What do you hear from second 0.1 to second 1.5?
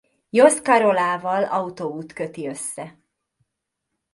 Joskar-Olával